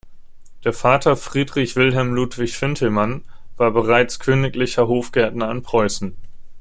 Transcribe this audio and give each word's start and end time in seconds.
Der 0.63 0.73
Vater, 0.73 1.15
Friedrich 1.15 1.75
Wilhelm 1.75 2.15
Ludwig 2.15 2.57
Fintelmann, 2.57 3.23
war 3.55 3.69
bereits 3.69 4.17
"Königlicher 4.17 4.87
Hofgärtner" 4.87 5.51
in 5.51 5.61
Preußen. 5.61 6.15